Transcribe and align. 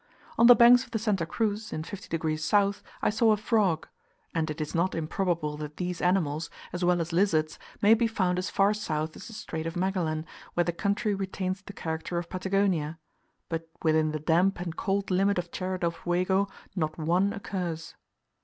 On 0.35 0.47
the 0.47 0.55
banks 0.55 0.83
of 0.83 0.89
the 0.89 0.97
Santa 0.97 1.27
Cruz, 1.27 1.71
in 1.71 1.83
50 1.83 2.17
degs. 2.17 2.43
south, 2.43 2.81
I 3.03 3.11
saw 3.11 3.33
a 3.33 3.37
frog; 3.37 3.87
and 4.33 4.49
it 4.49 4.59
is 4.59 4.73
not 4.73 4.95
improbable 4.95 5.57
that 5.57 5.77
these 5.77 6.01
animals, 6.01 6.49
as 6.73 6.83
well 6.83 7.01
as 7.01 7.13
lizards, 7.13 7.59
may 7.83 7.93
be 7.93 8.07
found 8.07 8.39
as 8.39 8.49
far 8.49 8.73
south 8.73 9.15
as 9.15 9.27
the 9.27 9.33
Strait 9.33 9.67
of 9.67 9.75
Magellan, 9.75 10.25
where 10.55 10.63
the 10.63 10.71
country 10.71 11.13
retains 11.13 11.61
the 11.61 11.73
character 11.73 12.17
of 12.17 12.31
Patagonia; 12.31 12.97
but 13.47 13.69
within 13.83 14.09
the 14.11 14.19
damp 14.19 14.59
and 14.59 14.75
cold 14.75 15.11
limit 15.11 15.37
of 15.37 15.51
Tierra 15.51 15.77
del 15.79 15.91
Fuego 15.91 16.47
not 16.75 16.97
one 16.97 17.31
occurs. 17.31 17.93